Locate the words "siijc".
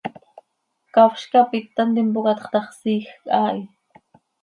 2.79-3.11